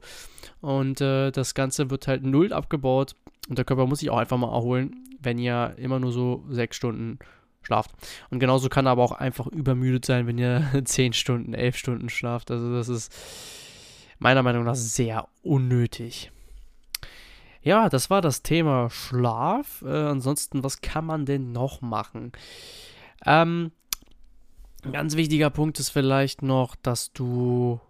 und 0.61 1.01
äh, 1.01 1.31
das 1.31 1.53
Ganze 1.53 1.89
wird 1.89 2.07
halt 2.07 2.23
null 2.23 2.53
abgebaut 2.53 3.15
und 3.49 3.57
der 3.57 3.65
Körper 3.65 3.87
muss 3.87 3.99
sich 3.99 4.09
auch 4.09 4.17
einfach 4.17 4.37
mal 4.37 4.53
erholen, 4.53 4.95
wenn 5.19 5.37
ihr 5.37 5.75
immer 5.77 5.99
nur 5.99 6.11
so 6.11 6.43
sechs 6.49 6.75
Stunden 6.75 7.19
schlaft. 7.67 7.91
Und 8.29 8.39
genauso 8.39 8.69
kann 8.69 8.85
er 8.87 8.93
aber 8.93 9.03
auch 9.03 9.11
einfach 9.11 9.47
übermüdet 9.47 10.05
sein, 10.05 10.25
wenn 10.25 10.37
ihr 10.37 10.65
10 10.85 11.13
Stunden, 11.13 11.53
11 11.53 11.77
Stunden 11.77 12.09
schlaft. 12.09 12.49
Also 12.49 12.73
das 12.73 12.89
ist 12.89 13.13
meiner 14.19 14.41
Meinung 14.41 14.63
nach 14.63 14.75
sehr 14.75 15.27
unnötig. 15.43 16.31
ja, 17.61 17.89
das 17.89 18.09
war 18.09 18.21
das 18.21 18.41
Thema 18.41 18.89
Schlaf. 18.89 19.83
Äh, 19.85 19.89
ansonsten, 19.89 20.63
was 20.63 20.81
kann 20.81 21.05
man 21.05 21.25
denn 21.25 21.51
noch 21.51 21.81
machen? 21.81 22.31
Ähm, 23.25 23.71
ganz 24.91 25.15
wichtiger 25.17 25.49
Punkt 25.49 25.79
ist 25.79 25.89
vielleicht 25.89 26.41
noch, 26.41 26.75
dass 26.77 27.11
du 27.11 27.81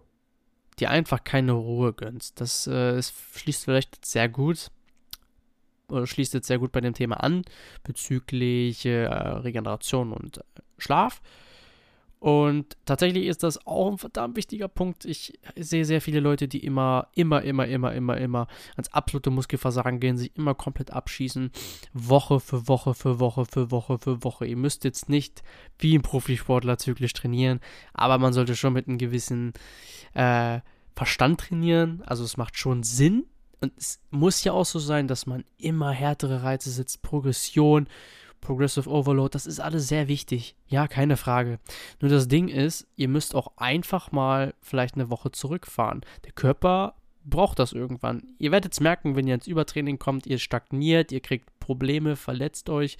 dir 0.80 0.90
einfach 0.90 1.22
keine 1.22 1.52
Ruhe 1.52 1.92
gönnst. 1.92 2.40
Das 2.40 2.66
äh, 2.66 3.00
schließt 3.02 3.64
vielleicht 3.64 4.04
sehr 4.04 4.28
gut 4.28 4.70
schließt 6.04 6.34
jetzt 6.34 6.46
sehr 6.46 6.58
gut 6.58 6.72
bei 6.72 6.80
dem 6.80 6.94
Thema 6.94 7.22
an 7.22 7.42
bezüglich 7.82 8.84
äh, 8.86 9.06
Regeneration 9.06 10.12
und 10.12 10.38
äh, 10.38 10.42
Schlaf. 10.78 11.20
Und 12.20 12.76
tatsächlich 12.84 13.26
ist 13.26 13.44
das 13.44 13.64
auch 13.64 13.92
ein 13.92 13.98
verdammt 13.98 14.36
wichtiger 14.36 14.66
Punkt. 14.66 15.04
Ich 15.04 15.38
sehe 15.56 15.84
sehr 15.84 16.00
viele 16.00 16.18
Leute, 16.18 16.48
die 16.48 16.64
immer, 16.64 17.06
immer, 17.14 17.42
immer, 17.42 17.66
immer, 17.68 17.94
immer, 17.94 18.16
immer 18.16 18.48
ans 18.74 18.92
absolute 18.92 19.30
Muskelversagen 19.30 20.00
gehen, 20.00 20.18
sich 20.18 20.36
immer 20.36 20.54
komplett 20.54 20.90
abschießen. 20.90 21.52
Woche 21.92 22.40
für 22.40 22.66
Woche 22.66 22.94
für 22.94 23.20
Woche 23.20 23.44
für 23.44 23.70
Woche 23.70 23.98
für 23.98 24.24
Woche. 24.24 24.46
Ihr 24.46 24.56
müsst 24.56 24.82
jetzt 24.82 25.08
nicht 25.08 25.44
wie 25.78 25.96
ein 25.96 26.02
Profisportler 26.02 26.76
zyklisch 26.78 27.12
trainieren, 27.12 27.60
aber 27.94 28.18
man 28.18 28.32
sollte 28.32 28.56
schon 28.56 28.72
mit 28.72 28.88
einem 28.88 28.98
gewissen 28.98 29.52
äh, 30.14 30.58
Verstand 30.96 31.38
trainieren. 31.38 32.02
Also 32.04 32.24
es 32.24 32.36
macht 32.36 32.58
schon 32.58 32.82
Sinn. 32.82 33.26
Und 33.60 33.72
es 33.76 34.00
muss 34.10 34.44
ja 34.44 34.52
auch 34.52 34.64
so 34.64 34.78
sein, 34.78 35.08
dass 35.08 35.26
man 35.26 35.44
immer 35.58 35.90
härtere 35.90 36.42
Reize 36.42 36.70
setzt, 36.70 37.02
Progression 37.02 37.88
Progressive 38.40 38.88
Overload, 38.88 39.32
das 39.32 39.46
ist 39.46 39.60
alles 39.60 39.88
sehr 39.88 40.08
wichtig. 40.08 40.54
Ja, 40.68 40.88
keine 40.88 41.16
Frage. 41.16 41.58
Nur 42.00 42.10
das 42.10 42.28
Ding 42.28 42.48
ist, 42.48 42.86
ihr 42.96 43.08
müsst 43.08 43.34
auch 43.34 43.52
einfach 43.56 44.12
mal 44.12 44.54
vielleicht 44.62 44.94
eine 44.94 45.10
Woche 45.10 45.32
zurückfahren. 45.32 46.02
Der 46.24 46.32
Körper 46.32 46.94
braucht 47.24 47.58
das 47.58 47.72
irgendwann. 47.72 48.22
Ihr 48.38 48.52
werdet 48.52 48.72
es 48.72 48.80
merken, 48.80 49.16
wenn 49.16 49.26
ihr 49.26 49.34
ins 49.34 49.46
Übertraining 49.46 49.98
kommt, 49.98 50.26
ihr 50.26 50.38
stagniert, 50.38 51.12
ihr 51.12 51.20
kriegt 51.20 51.58
Probleme, 51.60 52.16
verletzt 52.16 52.70
euch. 52.70 52.96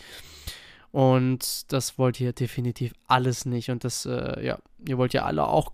Und 0.91 1.73
das 1.73 1.99
wollt 1.99 2.21
ihr 2.21 2.33
definitiv 2.33 2.95
alles 3.07 3.45
nicht. 3.45 3.71
Und 3.71 3.85
das, 3.85 4.07
äh, 4.07 4.45
ja, 4.45 4.59
ihr 4.87 4.99
wollt 4.99 5.12
ja 5.12 5.25
alle 5.25 5.47
auch 5.47 5.73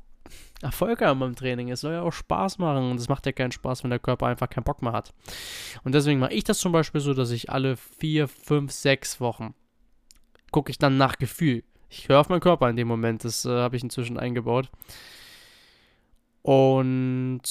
Erfolg 0.64 1.00
haben 1.02 1.20
beim 1.20 1.36
Training. 1.36 1.70
Es 1.70 1.82
soll 1.82 1.92
ja 1.92 2.02
auch 2.02 2.12
Spaß 2.12 2.58
machen 2.58 2.90
und 2.90 2.98
es 2.98 3.08
macht 3.08 3.26
ja 3.26 3.32
keinen 3.32 3.52
Spaß, 3.52 3.84
wenn 3.84 3.90
der 3.90 3.98
Körper 3.98 4.26
einfach 4.26 4.50
keinen 4.50 4.64
Bock 4.64 4.82
mehr 4.82 4.92
hat. 4.92 5.14
Und 5.84 5.94
deswegen 5.94 6.18
mache 6.18 6.32
ich 6.32 6.44
das 6.44 6.58
zum 6.58 6.72
Beispiel 6.72 7.00
so, 7.00 7.14
dass 7.14 7.30
ich 7.30 7.50
alle 7.50 7.76
vier, 7.76 8.28
fünf, 8.28 8.72
sechs 8.72 9.20
Wochen 9.20 9.54
gucke 10.54 10.70
ich 10.70 10.78
dann 10.78 10.96
nach 10.96 11.18
Gefühl. 11.18 11.64
Ich 11.88 12.08
höre 12.08 12.20
auf 12.20 12.28
meinen 12.28 12.40
Körper 12.40 12.70
in 12.70 12.76
dem 12.76 12.86
Moment. 12.86 13.24
Das 13.24 13.44
äh, 13.44 13.50
habe 13.50 13.74
ich 13.74 13.82
inzwischen 13.82 14.18
eingebaut. 14.18 14.70
Und 16.42 17.42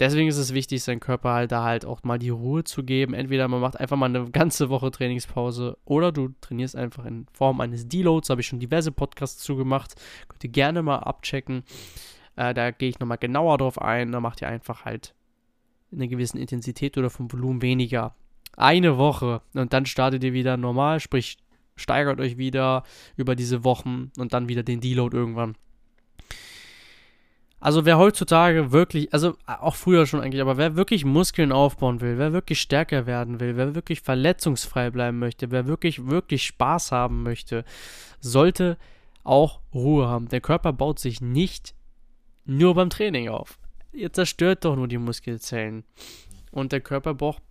deswegen 0.00 0.28
ist 0.28 0.36
es 0.36 0.52
wichtig, 0.52 0.82
seinem 0.82 0.98
Körper 0.98 1.30
halt 1.30 1.52
da 1.52 1.62
halt 1.62 1.84
auch 1.84 2.02
mal 2.02 2.18
die 2.18 2.30
Ruhe 2.30 2.64
zu 2.64 2.82
geben. 2.82 3.14
Entweder 3.14 3.46
man 3.46 3.60
macht 3.60 3.78
einfach 3.78 3.96
mal 3.96 4.06
eine 4.06 4.28
ganze 4.32 4.68
Woche 4.68 4.90
Trainingspause 4.90 5.78
oder 5.84 6.10
du 6.10 6.30
trainierst 6.40 6.74
einfach 6.74 7.04
in 7.04 7.26
Form 7.32 7.60
eines 7.60 7.86
Deloads. 7.86 8.30
Habe 8.30 8.40
ich 8.40 8.48
schon 8.48 8.58
diverse 8.58 8.90
Podcasts 8.90 9.40
zugemacht. 9.40 9.94
Könnt 10.26 10.42
ihr 10.42 10.50
gerne 10.50 10.82
mal 10.82 10.98
abchecken. 10.98 11.62
Äh, 12.40 12.54
da 12.54 12.70
gehe 12.70 12.88
ich 12.88 12.98
nochmal 12.98 13.18
genauer 13.18 13.58
drauf 13.58 13.80
ein. 13.82 14.12
Da 14.12 14.20
macht 14.20 14.40
ihr 14.40 14.48
einfach 14.48 14.86
halt 14.86 15.14
eine 15.92 16.08
gewisse 16.08 16.38
Intensität 16.38 16.96
oder 16.96 17.10
vom 17.10 17.30
Volumen 17.30 17.60
weniger. 17.60 18.14
Eine 18.56 18.96
Woche 18.96 19.42
und 19.52 19.74
dann 19.74 19.84
startet 19.84 20.24
ihr 20.24 20.32
wieder 20.32 20.56
normal, 20.56 21.00
sprich 21.00 21.36
steigert 21.76 22.18
euch 22.18 22.38
wieder 22.38 22.82
über 23.16 23.36
diese 23.36 23.62
Wochen 23.62 24.10
und 24.16 24.32
dann 24.32 24.48
wieder 24.48 24.62
den 24.62 24.80
Deload 24.80 25.14
irgendwann. 25.14 25.54
Also 27.60 27.84
wer 27.84 27.98
heutzutage 27.98 28.72
wirklich, 28.72 29.12
also 29.12 29.36
auch 29.46 29.74
früher 29.74 30.06
schon 30.06 30.20
eigentlich, 30.20 30.40
aber 30.40 30.56
wer 30.56 30.76
wirklich 30.76 31.04
Muskeln 31.04 31.52
aufbauen 31.52 32.00
will, 32.00 32.16
wer 32.16 32.32
wirklich 32.32 32.60
stärker 32.60 33.04
werden 33.04 33.38
will, 33.38 33.56
wer 33.58 33.74
wirklich 33.74 34.00
verletzungsfrei 34.00 34.90
bleiben 34.90 35.18
möchte, 35.18 35.50
wer 35.50 35.66
wirklich, 35.66 36.06
wirklich 36.08 36.46
Spaß 36.46 36.90
haben 36.90 37.22
möchte, 37.22 37.66
sollte 38.20 38.78
auch 39.24 39.60
Ruhe 39.74 40.08
haben. 40.08 40.28
Der 40.28 40.40
Körper 40.40 40.72
baut 40.72 40.98
sich 40.98 41.20
nicht 41.20 41.74
nur 42.50 42.74
beim 42.74 42.90
Training 42.90 43.28
auf. 43.28 43.58
Ihr 43.92 44.12
zerstört 44.12 44.64
doch 44.64 44.76
nur 44.76 44.88
die 44.88 44.98
Muskelzellen. 44.98 45.84
Und 46.50 46.72
der 46.72 46.80
Körper 46.80 47.14
braucht 47.14 47.42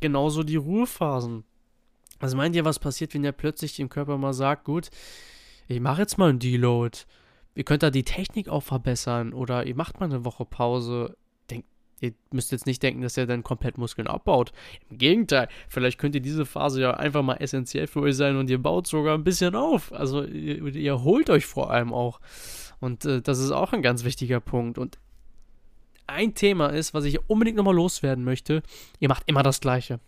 genauso 0.00 0.42
die 0.42 0.56
Ruhephasen. 0.56 1.44
Was 2.20 2.34
meint 2.34 2.56
ihr, 2.56 2.64
was 2.64 2.78
passiert, 2.78 3.14
wenn 3.14 3.24
ihr 3.24 3.32
plötzlich 3.32 3.76
dem 3.76 3.88
Körper 3.88 4.16
mal 4.18 4.32
sagt, 4.32 4.64
gut, 4.64 4.90
ich 5.68 5.80
mache 5.80 6.02
jetzt 6.02 6.18
mal 6.18 6.30
einen 6.30 6.38
Deload. 6.38 6.98
Ihr 7.54 7.64
könnt 7.64 7.82
da 7.82 7.90
die 7.90 8.02
Technik 8.02 8.48
auch 8.48 8.62
verbessern 8.62 9.32
oder 9.32 9.66
ihr 9.66 9.74
macht 9.74 10.00
mal 10.00 10.06
eine 10.06 10.24
Woche 10.24 10.44
Pause. 10.46 11.16
Denkt, 11.50 11.68
ihr 12.00 12.12
müsst 12.30 12.52
jetzt 12.52 12.66
nicht 12.66 12.82
denken, 12.82 13.02
dass 13.02 13.16
ihr 13.16 13.26
dann 13.26 13.42
komplett 13.42 13.76
Muskeln 13.76 14.06
abbaut. 14.06 14.52
Im 14.88 14.98
Gegenteil, 14.98 15.48
vielleicht 15.68 15.98
könnt 15.98 16.14
ihr 16.14 16.22
diese 16.22 16.46
Phase 16.46 16.80
ja 16.80 16.94
einfach 16.94 17.22
mal 17.22 17.36
essentiell 17.36 17.86
für 17.86 18.00
euch 18.00 18.16
sein 18.16 18.36
und 18.36 18.48
ihr 18.48 18.62
baut 18.62 18.86
sogar 18.86 19.18
ein 19.18 19.24
bisschen 19.24 19.54
auf. 19.54 19.92
Also 19.92 20.24
ihr, 20.24 20.64
ihr 20.74 21.02
holt 21.02 21.28
euch 21.28 21.44
vor 21.46 21.70
allem 21.70 21.92
auch. 21.92 22.20
Und 22.80 23.04
äh, 23.04 23.20
das 23.20 23.38
ist 23.38 23.50
auch 23.50 23.72
ein 23.72 23.82
ganz 23.82 24.04
wichtiger 24.04 24.40
Punkt. 24.40 24.78
Und 24.78 24.98
ein 26.06 26.34
Thema 26.34 26.68
ist, 26.68 26.92
was 26.94 27.04
ich 27.04 27.28
unbedingt 27.28 27.56
nochmal 27.56 27.74
loswerden 27.74 28.24
möchte, 28.24 28.62
ihr 28.98 29.08
macht 29.08 29.24
immer 29.26 29.42
das 29.42 29.60
Gleiche. 29.60 30.00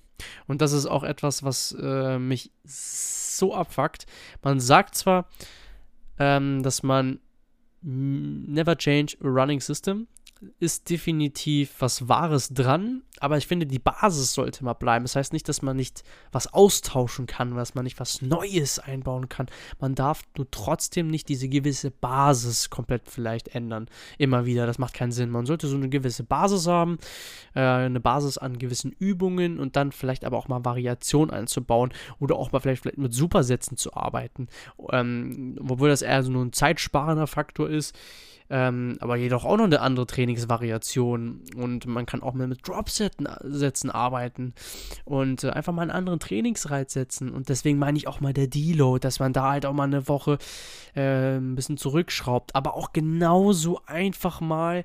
Und 0.46 0.62
das 0.62 0.72
ist 0.72 0.86
auch 0.86 1.04
etwas, 1.04 1.42
was 1.42 1.76
äh, 1.80 2.18
mich 2.18 2.50
so 2.64 3.54
abfuckt. 3.54 4.06
Man 4.42 4.60
sagt 4.60 4.94
zwar, 4.94 5.28
ähm, 6.18 6.62
dass 6.62 6.82
man 6.82 7.20
never 7.82 8.76
change 8.76 9.16
a 9.22 9.26
running 9.28 9.60
system, 9.60 10.06
ist 10.58 10.90
definitiv 10.90 11.74
was 11.78 12.08
Wahres 12.08 12.48
dran, 12.48 13.02
aber 13.20 13.36
ich 13.36 13.46
finde, 13.46 13.66
die 13.66 13.78
Basis 13.78 14.34
sollte 14.34 14.64
mal 14.64 14.72
bleiben. 14.72 15.04
Das 15.04 15.14
heißt 15.14 15.32
nicht, 15.32 15.48
dass 15.48 15.62
man 15.62 15.76
nicht 15.76 16.02
was 16.32 16.52
austauschen 16.52 17.26
kann, 17.26 17.54
dass 17.54 17.74
man 17.74 17.84
nicht 17.84 18.00
was 18.00 18.22
Neues 18.22 18.78
einbauen 18.78 19.28
kann. 19.28 19.46
Man 19.78 19.94
darf 19.94 20.22
nur 20.36 20.50
trotzdem 20.50 21.08
nicht 21.08 21.28
diese 21.28 21.48
gewisse 21.48 21.90
Basis 21.90 22.70
komplett 22.70 23.08
vielleicht 23.08 23.54
ändern. 23.54 23.86
Immer 24.18 24.44
wieder, 24.44 24.66
das 24.66 24.78
macht 24.78 24.94
keinen 24.94 25.12
Sinn. 25.12 25.30
Man 25.30 25.46
sollte 25.46 25.68
so 25.68 25.76
eine 25.76 25.88
gewisse 25.88 26.24
Basis 26.24 26.66
haben, 26.66 26.98
äh, 27.54 27.60
eine 27.60 28.00
Basis 28.00 28.38
an 28.38 28.58
gewissen 28.58 28.92
Übungen 28.98 29.60
und 29.60 29.76
dann 29.76 29.92
vielleicht 29.92 30.24
aber 30.24 30.36
auch 30.36 30.48
mal 30.48 30.64
Variation 30.64 31.30
einzubauen 31.30 31.92
oder 32.18 32.36
auch 32.36 32.50
mal 32.50 32.60
vielleicht, 32.60 32.82
vielleicht 32.82 32.98
mit 32.98 33.14
Supersätzen 33.14 33.76
zu 33.76 33.94
arbeiten. 33.94 34.48
Ähm, 34.90 35.56
obwohl 35.68 35.88
das 35.88 36.02
eher 36.02 36.22
so 36.24 36.32
nur 36.32 36.44
ein 36.44 36.52
zeitsparender 36.52 37.28
Faktor 37.28 37.70
ist 37.70 37.96
ähm, 38.52 38.98
aber 39.00 39.16
jedoch 39.16 39.46
auch 39.46 39.56
noch 39.56 39.64
eine 39.64 39.80
andere 39.80 40.06
Trainingsvariation 40.32 41.40
und 41.56 41.86
man 41.86 42.06
kann 42.06 42.22
auch 42.22 42.34
mal 42.34 42.46
mit 42.46 42.66
Dropsätzen 42.66 43.90
arbeiten 43.90 44.54
und 45.04 45.44
äh, 45.44 45.50
einfach 45.50 45.72
mal 45.72 45.82
einen 45.82 45.90
anderen 45.90 46.20
Trainingsreiz 46.20 46.92
setzen 46.92 47.30
und 47.30 47.48
deswegen 47.48 47.78
meine 47.78 47.98
ich 47.98 48.08
auch 48.08 48.20
mal 48.20 48.32
der 48.32 48.46
Deload, 48.46 49.00
dass 49.00 49.20
man 49.20 49.32
da 49.32 49.50
halt 49.50 49.66
auch 49.66 49.72
mal 49.72 49.84
eine 49.84 50.08
Woche 50.08 50.38
äh, 50.94 51.36
ein 51.36 51.54
bisschen 51.54 51.76
zurückschraubt, 51.76 52.54
aber 52.54 52.74
auch 52.74 52.92
genauso 52.92 53.80
einfach 53.86 54.40
mal, 54.40 54.84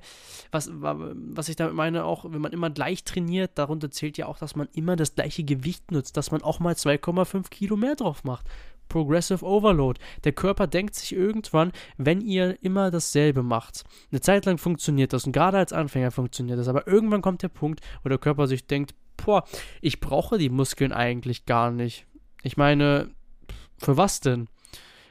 was, 0.50 0.70
was 0.72 1.48
ich 1.48 1.56
damit 1.56 1.74
meine, 1.74 2.04
auch 2.04 2.24
wenn 2.24 2.40
man 2.40 2.52
immer 2.52 2.70
gleich 2.70 3.04
trainiert, 3.04 3.52
darunter 3.54 3.90
zählt 3.90 4.18
ja 4.18 4.26
auch, 4.26 4.38
dass 4.38 4.56
man 4.56 4.68
immer 4.72 4.96
das 4.96 5.14
gleiche 5.14 5.44
Gewicht 5.44 5.90
nutzt, 5.90 6.16
dass 6.16 6.30
man 6.30 6.42
auch 6.42 6.60
mal 6.60 6.74
2,5 6.74 7.50
Kilo 7.50 7.76
mehr 7.76 7.96
drauf 7.96 8.24
macht. 8.24 8.46
Progressive 8.88 9.44
Overload. 9.44 10.00
Der 10.24 10.32
Körper 10.32 10.66
denkt 10.66 10.94
sich 10.94 11.14
irgendwann, 11.14 11.72
wenn 11.96 12.20
ihr 12.20 12.62
immer 12.62 12.90
dasselbe 12.90 13.42
macht. 13.42 13.84
Eine 14.10 14.20
Zeit 14.20 14.46
lang 14.46 14.58
funktioniert 14.58 15.12
das 15.12 15.26
und 15.26 15.32
gerade 15.32 15.58
als 15.58 15.72
Anfänger 15.72 16.10
funktioniert 16.10 16.58
das, 16.58 16.68
aber 16.68 16.86
irgendwann 16.86 17.22
kommt 17.22 17.42
der 17.42 17.48
Punkt, 17.48 17.80
wo 18.02 18.08
der 18.08 18.18
Körper 18.18 18.46
sich 18.46 18.66
denkt, 18.66 18.94
boah, 19.16 19.44
ich 19.80 20.00
brauche 20.00 20.38
die 20.38 20.48
Muskeln 20.50 20.92
eigentlich 20.92 21.46
gar 21.46 21.70
nicht. 21.70 22.06
Ich 22.42 22.56
meine, 22.56 23.10
für 23.78 23.96
was 23.96 24.20
denn? 24.20 24.48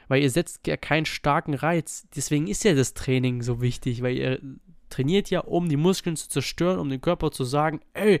Weil 0.08 0.22
ihr 0.22 0.30
setzt 0.30 0.66
ja 0.66 0.76
keinen 0.76 1.04
starken 1.04 1.54
Reiz. 1.54 2.08
Deswegen 2.16 2.46
ist 2.46 2.64
ja 2.64 2.74
das 2.74 2.94
Training 2.94 3.42
so 3.42 3.60
wichtig, 3.60 4.02
weil 4.02 4.16
ihr 4.16 4.40
trainiert 4.88 5.28
ja, 5.30 5.40
um 5.40 5.68
die 5.68 5.76
Muskeln 5.76 6.16
zu 6.16 6.28
zerstören, 6.28 6.78
um 6.78 6.88
dem 6.88 7.00
Körper 7.00 7.30
zu 7.30 7.44
sagen, 7.44 7.80
ey, 7.92 8.20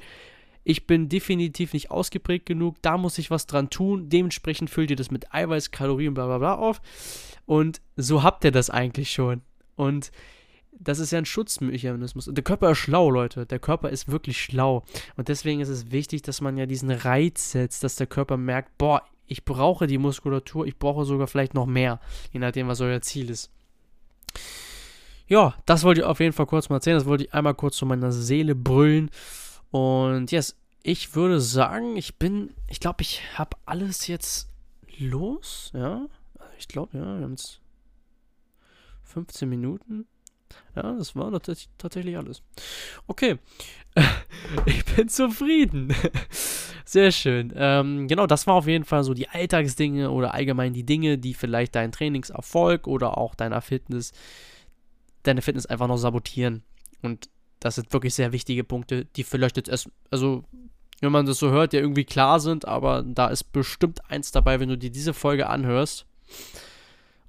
ich 0.68 0.86
bin 0.86 1.08
definitiv 1.08 1.72
nicht 1.72 1.90
ausgeprägt 1.90 2.44
genug, 2.44 2.76
da 2.82 2.98
muss 2.98 3.16
ich 3.16 3.30
was 3.30 3.46
dran 3.46 3.70
tun. 3.70 4.10
Dementsprechend 4.10 4.68
füllt 4.68 4.90
ihr 4.90 4.96
das 4.96 5.10
mit 5.10 5.32
Eiweiß, 5.32 5.70
Kalorien, 5.70 6.12
bla 6.12 6.26
bla 6.26 6.36
bla 6.36 6.54
auf. 6.56 6.82
Und 7.46 7.80
so 7.96 8.22
habt 8.22 8.44
ihr 8.44 8.52
das 8.52 8.68
eigentlich 8.68 9.10
schon. 9.10 9.40
Und 9.76 10.12
das 10.72 10.98
ist 10.98 11.10
ja 11.10 11.16
ein 11.16 11.24
Schutzmechanismus. 11.24 12.28
Und 12.28 12.34
der 12.34 12.44
Körper 12.44 12.72
ist 12.72 12.78
schlau, 12.78 13.08
Leute. 13.08 13.46
Der 13.46 13.58
Körper 13.58 13.88
ist 13.88 14.08
wirklich 14.10 14.42
schlau. 14.42 14.84
Und 15.16 15.28
deswegen 15.28 15.62
ist 15.62 15.70
es 15.70 15.90
wichtig, 15.90 16.20
dass 16.20 16.42
man 16.42 16.58
ja 16.58 16.66
diesen 16.66 16.90
Reiz 16.90 17.52
setzt, 17.52 17.82
dass 17.82 17.96
der 17.96 18.06
Körper 18.06 18.36
merkt, 18.36 18.76
boah, 18.76 19.02
ich 19.26 19.46
brauche 19.46 19.86
die 19.86 19.96
Muskulatur, 19.96 20.66
ich 20.66 20.78
brauche 20.78 21.06
sogar 21.06 21.28
vielleicht 21.28 21.54
noch 21.54 21.66
mehr, 21.66 21.98
je 22.30 22.40
nachdem, 22.40 22.68
was 22.68 22.82
euer 22.82 23.00
Ziel 23.00 23.30
ist. 23.30 23.50
Ja, 25.28 25.54
das 25.64 25.84
wollte 25.84 26.02
ich 26.02 26.06
auf 26.06 26.20
jeden 26.20 26.34
Fall 26.34 26.46
kurz 26.46 26.68
mal 26.68 26.76
erzählen. 26.76 26.98
Das 26.98 27.06
wollte 27.06 27.24
ich 27.24 27.32
einmal 27.32 27.54
kurz 27.54 27.78
zu 27.78 27.86
meiner 27.86 28.12
Seele 28.12 28.54
brüllen. 28.54 29.10
Und 29.70 30.30
yes, 30.32 30.56
ich 30.82 31.14
würde 31.14 31.40
sagen, 31.40 31.96
ich 31.96 32.16
bin, 32.16 32.54
ich 32.68 32.80
glaube, 32.80 33.02
ich 33.02 33.22
habe 33.36 33.56
alles 33.66 34.06
jetzt 34.06 34.48
los, 34.98 35.70
ja. 35.74 36.06
Ich 36.58 36.68
glaube, 36.68 36.96
ja, 36.98 37.04
wir 37.04 37.24
haben 37.24 37.32
jetzt 37.32 37.60
15 39.04 39.48
Minuten. 39.48 40.06
Ja, 40.74 40.94
das 40.94 41.14
war 41.14 41.30
tatsächlich 41.78 42.16
alles. 42.16 42.42
Okay. 43.06 43.38
ich 44.66 44.84
bin 44.84 45.08
zufrieden. 45.08 45.94
Sehr 46.84 47.12
schön. 47.12 47.52
Ähm, 47.54 48.08
genau, 48.08 48.26
das 48.26 48.46
war 48.46 48.54
auf 48.54 48.66
jeden 48.66 48.84
Fall 48.84 49.04
so 49.04 49.12
die 49.12 49.28
Alltagsdinge 49.28 50.10
oder 50.10 50.34
allgemein 50.34 50.72
die 50.72 50.86
Dinge, 50.86 51.18
die 51.18 51.34
vielleicht 51.34 51.74
deinen 51.74 51.92
Trainingserfolg 51.92 52.86
oder 52.86 53.18
auch 53.18 53.34
deiner 53.34 53.60
Fitness, 53.60 54.12
deine 55.22 55.42
Fitness 55.42 55.66
einfach 55.66 55.88
noch 55.88 55.98
sabotieren. 55.98 56.62
Und 57.02 57.28
das 57.60 57.74
sind 57.76 57.92
wirklich 57.92 58.14
sehr 58.14 58.32
wichtige 58.32 58.64
Punkte, 58.64 59.04
die 59.16 59.24
vielleicht 59.24 59.56
jetzt 59.56 59.68
erst, 59.68 59.90
also 60.10 60.44
wenn 61.00 61.12
man 61.12 61.26
das 61.26 61.38
so 61.38 61.50
hört, 61.50 61.72
ja 61.72 61.80
irgendwie 61.80 62.04
klar 62.04 62.40
sind, 62.40 62.66
aber 62.66 63.02
da 63.02 63.28
ist 63.28 63.52
bestimmt 63.52 64.10
eins 64.10 64.32
dabei, 64.32 64.60
wenn 64.60 64.68
du 64.68 64.78
dir 64.78 64.90
diese 64.90 65.14
Folge 65.14 65.48
anhörst 65.48 66.06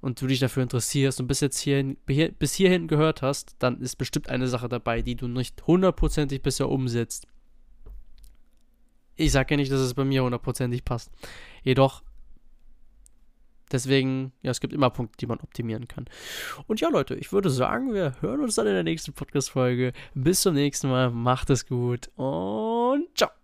und 0.00 0.20
du 0.20 0.26
dich 0.26 0.40
dafür 0.40 0.62
interessierst 0.62 1.20
und 1.20 1.26
bis 1.26 1.40
jetzt 1.40 1.58
hierhin, 1.58 1.96
bis 2.38 2.54
hierhin 2.54 2.88
gehört 2.88 3.22
hast, 3.22 3.54
dann 3.58 3.80
ist 3.80 3.96
bestimmt 3.96 4.28
eine 4.28 4.48
Sache 4.48 4.68
dabei, 4.68 5.02
die 5.02 5.14
du 5.14 5.28
nicht 5.28 5.66
hundertprozentig 5.66 6.42
bisher 6.42 6.68
umsetzt. 6.68 7.26
Ich 9.16 9.32
sage 9.32 9.54
ja 9.54 9.56
nicht, 9.58 9.70
dass 9.70 9.80
es 9.80 9.94
bei 9.94 10.04
mir 10.04 10.24
hundertprozentig 10.24 10.84
passt. 10.84 11.10
Jedoch 11.62 12.02
Deswegen, 13.72 14.32
ja, 14.42 14.50
es 14.50 14.60
gibt 14.60 14.72
immer 14.72 14.90
Punkte, 14.90 15.16
die 15.18 15.26
man 15.26 15.40
optimieren 15.40 15.88
kann. 15.88 16.06
Und 16.66 16.80
ja, 16.80 16.88
Leute, 16.88 17.14
ich 17.14 17.32
würde 17.32 17.50
sagen, 17.50 17.94
wir 17.94 18.14
hören 18.20 18.40
uns 18.40 18.56
dann 18.56 18.66
in 18.66 18.74
der 18.74 18.82
nächsten 18.82 19.12
Podcast-Folge. 19.12 19.92
Bis 20.14 20.42
zum 20.42 20.54
nächsten 20.54 20.88
Mal. 20.88 21.10
Macht 21.10 21.50
es 21.50 21.66
gut 21.66 22.10
und 22.16 23.39